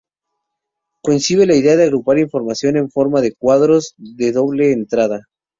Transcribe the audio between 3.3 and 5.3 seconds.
cuadros de doble entrada.